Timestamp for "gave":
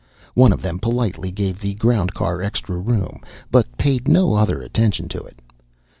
1.29-1.59